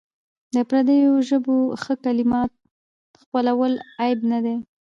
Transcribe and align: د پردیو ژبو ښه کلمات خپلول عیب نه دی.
د 0.55 0.57
پردیو 0.69 1.13
ژبو 1.29 1.57
ښه 1.81 1.93
کلمات 2.03 2.51
خپلول 3.21 3.73
عیب 3.99 4.19
نه 4.31 4.39
دی. 4.45 4.55